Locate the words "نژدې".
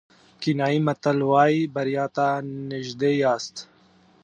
2.71-3.11